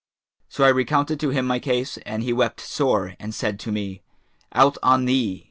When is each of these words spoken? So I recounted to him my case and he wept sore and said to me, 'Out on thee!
So 0.49 0.63
I 0.63 0.69
recounted 0.69 1.19
to 1.19 1.29
him 1.29 1.45
my 1.45 1.59
case 1.59 1.97
and 2.07 2.23
he 2.23 2.33
wept 2.33 2.59
sore 2.59 3.13
and 3.19 3.35
said 3.35 3.59
to 3.59 3.71
me, 3.71 4.01
'Out 4.51 4.79
on 4.81 5.05
thee! 5.05 5.39